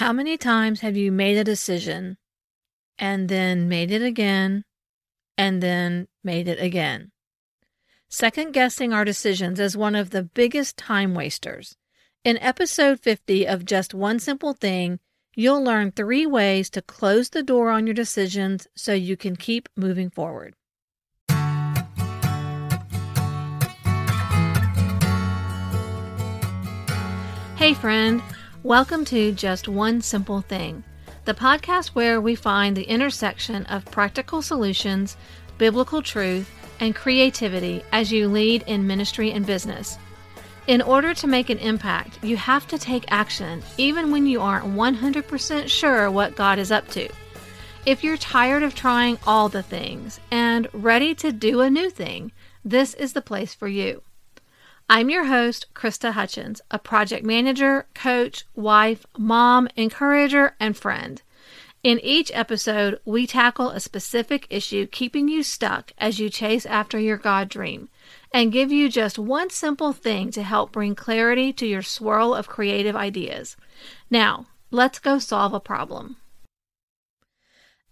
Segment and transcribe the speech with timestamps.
[0.00, 2.16] How many times have you made a decision
[2.98, 4.64] and then made it again
[5.36, 7.12] and then made it again?
[8.08, 11.76] Second guessing our decisions is one of the biggest time wasters.
[12.24, 15.00] In episode 50 of Just One Simple Thing,
[15.34, 19.68] you'll learn three ways to close the door on your decisions so you can keep
[19.76, 20.54] moving forward.
[27.56, 28.22] Hey, friend.
[28.62, 30.84] Welcome to Just One Simple Thing,
[31.24, 35.16] the podcast where we find the intersection of practical solutions,
[35.56, 39.96] biblical truth, and creativity as you lead in ministry and business.
[40.66, 44.66] In order to make an impact, you have to take action, even when you aren't
[44.66, 47.08] 100% sure what God is up to.
[47.86, 52.30] If you're tired of trying all the things and ready to do a new thing,
[52.62, 54.02] this is the place for you.
[54.92, 61.22] I'm your host, Krista Hutchins, a project manager, coach, wife, mom, encourager, and friend.
[61.84, 66.98] In each episode, we tackle a specific issue keeping you stuck as you chase after
[66.98, 67.88] your God dream
[68.34, 72.48] and give you just one simple thing to help bring clarity to your swirl of
[72.48, 73.56] creative ideas.
[74.10, 76.16] Now, let's go solve a problem.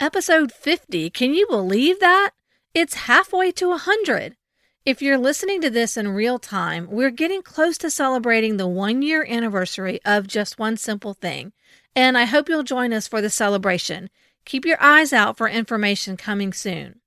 [0.00, 2.32] Episode 50, can you believe that?
[2.74, 4.34] It's halfway to 100.
[4.88, 9.02] If you're listening to this in real time, we're getting close to celebrating the one
[9.02, 11.52] year anniversary of Just One Simple Thing
[11.94, 14.08] and I hope you'll join us for the celebration.
[14.46, 17.00] Keep your eyes out for information coming soon.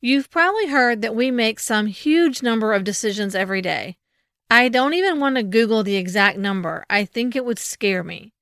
[0.00, 3.96] You've probably heard that we make some huge number of decisions every day.
[4.50, 8.32] I don't even want to Google the exact number, I think it would scare me.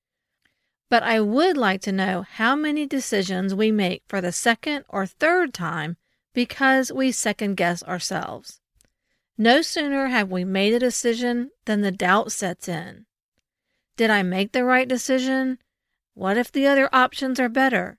[0.88, 5.04] But I would like to know how many decisions we make for the second or
[5.04, 5.98] third time
[6.32, 8.60] because we second guess ourselves.
[9.38, 13.06] No sooner have we made a decision than the doubt sets in.
[13.96, 15.58] Did I make the right decision?
[16.14, 17.98] What if the other options are better?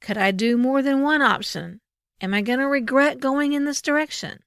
[0.00, 1.80] Could I do more than one option?
[2.20, 4.40] Am I going to regret going in this direction?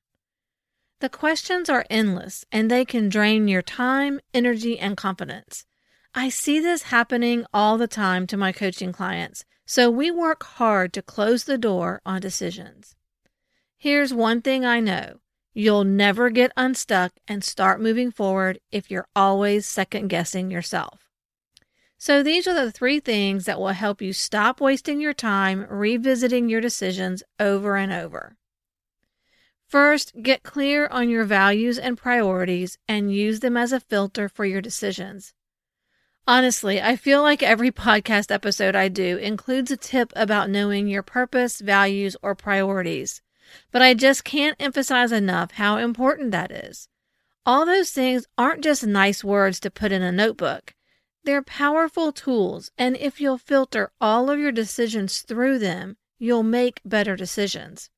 [0.99, 5.65] The questions are endless and they can drain your time, energy, and confidence.
[6.13, 10.91] I see this happening all the time to my coaching clients, so we work hard
[10.93, 12.95] to close the door on decisions.
[13.81, 15.19] Here's one thing I know
[15.53, 21.09] You'll never get unstuck and start moving forward if you're always second guessing yourself.
[21.97, 26.49] So, these are the three things that will help you stop wasting your time revisiting
[26.49, 28.37] your decisions over and over.
[29.65, 34.45] First, get clear on your values and priorities and use them as a filter for
[34.45, 35.33] your decisions.
[36.27, 41.03] Honestly, I feel like every podcast episode I do includes a tip about knowing your
[41.03, 43.21] purpose, values, or priorities.
[43.71, 46.87] But I just can't emphasize enough how important that is.
[47.45, 50.75] All those things aren't just nice words to put in a notebook.
[51.23, 56.81] They're powerful tools, and if you'll filter all of your decisions through them, you'll make
[56.85, 57.89] better decisions.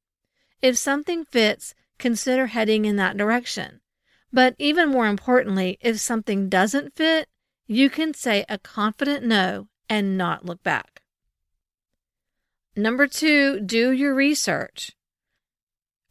[0.61, 3.81] If something fits, consider heading in that direction.
[4.34, 7.28] But even more importantly, if something doesn't fit,
[7.67, 11.01] you can say a confident no and not look back.
[12.75, 14.91] Number two, do your research.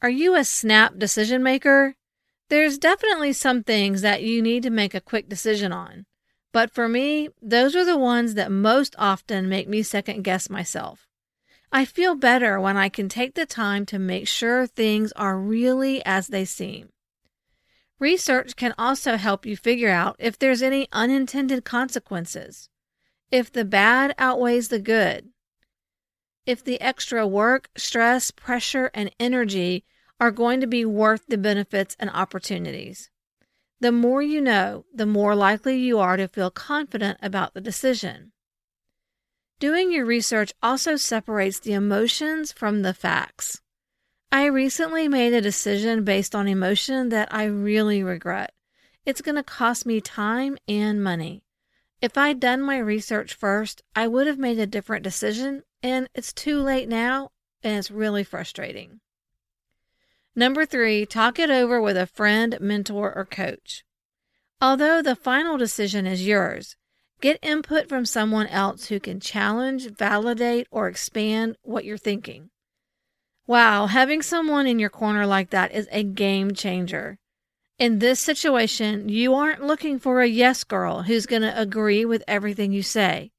[0.03, 1.95] Are you a snap decision maker?
[2.49, 6.07] There's definitely some things that you need to make a quick decision on.
[6.53, 11.07] But for me, those are the ones that most often make me second guess myself.
[11.71, 16.05] I feel better when I can take the time to make sure things are really
[16.07, 16.89] as they seem.
[17.99, 22.71] Research can also help you figure out if there's any unintended consequences,
[23.31, 25.29] if the bad outweighs the good,
[26.51, 29.85] if the extra work, stress, pressure, and energy
[30.19, 33.09] are going to be worth the benefits and opportunities.
[33.79, 38.33] The more you know, the more likely you are to feel confident about the decision.
[39.61, 43.61] Doing your research also separates the emotions from the facts.
[44.33, 48.53] I recently made a decision based on emotion that I really regret.
[49.07, 51.45] It's going to cost me time and money.
[52.03, 56.33] If I'd done my research first, I would have made a different decision, and it's
[56.33, 57.31] too late now,
[57.63, 59.01] and it's really frustrating.
[60.35, 63.85] Number three, talk it over with a friend, mentor, or coach.
[64.61, 66.77] Although the final decision is yours,
[67.21, 72.51] get input from someone else who can challenge, validate, or expand what you're thinking.
[73.47, 77.19] Wow, having someone in your corner like that is a game changer.
[77.79, 82.23] In this situation, you aren't looking for a yes girl who's going to agree with
[82.29, 83.33] everything you say.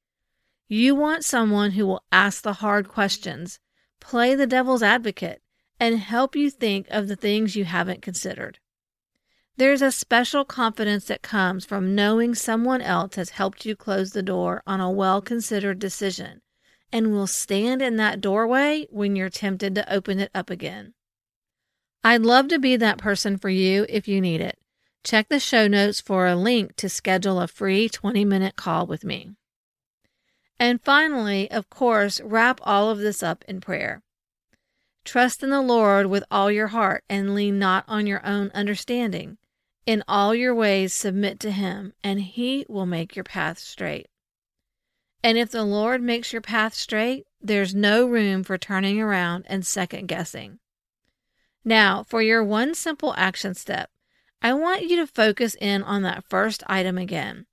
[0.73, 3.59] You want someone who will ask the hard questions,
[3.99, 5.41] play the devil's advocate,
[5.81, 8.57] and help you think of the things you haven't considered.
[9.57, 14.23] There's a special confidence that comes from knowing someone else has helped you close the
[14.23, 16.41] door on a well considered decision
[16.89, 20.93] and will stand in that doorway when you're tempted to open it up again.
[22.01, 24.57] I'd love to be that person for you if you need it.
[25.03, 29.03] Check the show notes for a link to schedule a free 20 minute call with
[29.03, 29.35] me.
[30.61, 34.03] And finally, of course, wrap all of this up in prayer.
[35.03, 39.39] Trust in the Lord with all your heart and lean not on your own understanding.
[39.87, 44.07] In all your ways, submit to Him, and He will make your path straight.
[45.23, 49.65] And if the Lord makes your path straight, there's no room for turning around and
[49.65, 50.59] second guessing.
[51.65, 53.89] Now, for your one simple action step,
[54.43, 57.47] I want you to focus in on that first item again.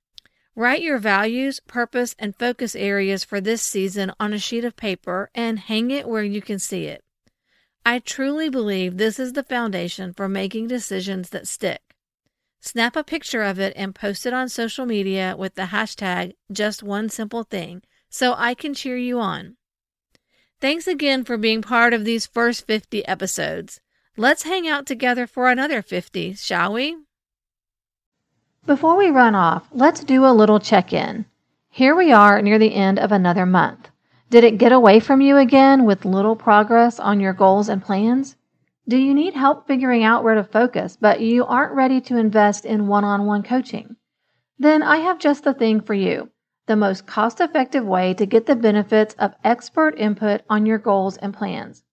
[0.59, 5.29] Write your values, purpose, and focus areas for this season on a sheet of paper
[5.33, 7.01] and hang it where you can see it.
[7.85, 11.95] I truly believe this is the foundation for making decisions that stick.
[12.59, 16.83] Snap a picture of it and post it on social media with the hashtag just
[16.83, 19.55] one simple thing so I can cheer you on.
[20.59, 23.79] Thanks again for being part of these first 50 episodes.
[24.17, 26.97] Let's hang out together for another 50, shall we?
[28.69, 31.25] Before we run off, let's do a little check in.
[31.71, 33.89] Here we are near the end of another month.
[34.29, 38.35] Did it get away from you again with little progress on your goals and plans?
[38.87, 42.63] Do you need help figuring out where to focus, but you aren't ready to invest
[42.63, 43.95] in one on one coaching?
[44.59, 46.29] Then I have just the thing for you
[46.67, 51.17] the most cost effective way to get the benefits of expert input on your goals
[51.17, 51.83] and plans.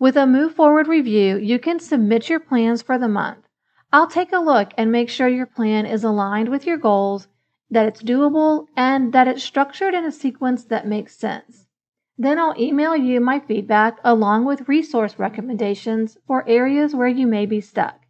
[0.00, 3.46] With a Move Forward review, you can submit your plans for the month.
[3.94, 7.28] I'll take a look and make sure your plan is aligned with your goals,
[7.70, 11.66] that it's doable, and that it's structured in a sequence that makes sense.
[12.16, 17.44] Then I'll email you my feedback along with resource recommendations for areas where you may
[17.44, 18.00] be stuck,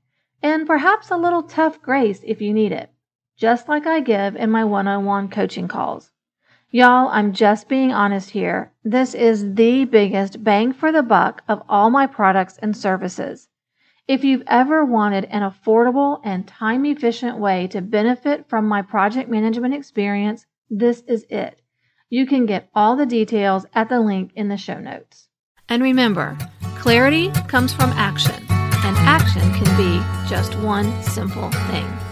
[0.41, 2.91] and perhaps a little tough grace if you need it,
[3.37, 6.13] just like I give in my one on one coaching calls.
[6.71, 8.73] Y'all, I'm just being honest here.
[8.85, 13.49] This is the biggest bang for the buck of all my products and services.
[14.13, 19.31] If you've ever wanted an affordable and time efficient way to benefit from my project
[19.31, 21.59] management experience, this is it.
[22.11, 25.29] You can get all the details at the link in the show notes.
[25.71, 26.37] And remember,
[26.79, 32.12] clarity comes from action, and action can be just one simple thing.